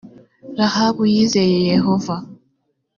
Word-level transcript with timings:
rahabu 0.57 1.03
yizeye 1.13 1.55
yehova 1.71 2.15